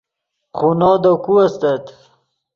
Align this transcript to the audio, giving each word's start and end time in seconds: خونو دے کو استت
خونو 0.57 0.91
دے 1.03 1.11
کو 1.23 1.33
استت 1.43 1.83